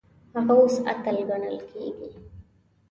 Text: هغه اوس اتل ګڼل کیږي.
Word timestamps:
هغه 0.33 0.53
اوس 0.59 0.75
اتل 0.91 1.17
ګڼل 1.29 1.57
کیږي. 1.69 2.09